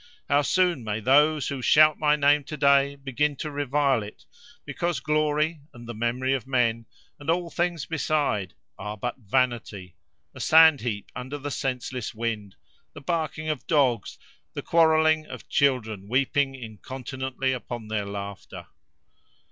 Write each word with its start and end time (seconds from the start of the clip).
How 0.27 0.41
soon 0.41 0.83
may 0.83 0.99
those 0.99 1.49
who 1.49 1.61
shout 1.61 1.99
my 1.99 2.15
name 2.15 2.43
to 2.45 2.57
day 2.57 2.95
begin 2.95 3.35
to 3.35 3.51
revile 3.51 4.01
it, 4.01 4.25
because 4.65 4.99
glory, 4.99 5.61
and 5.75 5.87
the 5.87 5.93
memory 5.93 6.33
of 6.33 6.47
men, 6.47 6.87
and 7.19 7.29
all 7.29 7.51
things 7.51 7.85
beside, 7.85 8.55
are 8.79 8.97
but 8.97 9.19
vanity—a 9.19 10.39
sand 10.39 10.81
heap 10.81 11.11
under 11.15 11.37
the 11.37 11.51
senseless 11.51 12.15
wind, 12.15 12.55
the 12.93 13.01
barking 13.01 13.47
of 13.47 13.67
dogs, 13.67 14.17
the 14.55 14.63
quarrelling 14.63 15.27
of 15.27 15.47
children, 15.47 16.07
weeping 16.09 16.55
incontinently 16.55 17.53
upon 17.53 17.87
their 17.87 18.07
laughter. 18.07 18.65